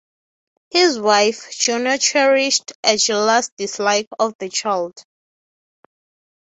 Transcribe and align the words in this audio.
His 0.71 0.97
wife 0.97 1.55
Juno 1.55 1.95
cherished 1.97 2.71
a 2.83 2.97
jealous 2.97 3.51
dislike 3.55 4.07
of 4.17 4.35
the 4.39 4.49
child. 4.49 4.97